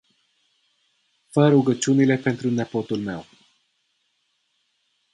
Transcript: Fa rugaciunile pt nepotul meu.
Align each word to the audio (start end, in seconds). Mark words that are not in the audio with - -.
Fa 1.33 1.43
rugaciunile 1.51 2.15
pt 2.23 2.39
nepotul 2.57 2.99
meu. 3.07 3.21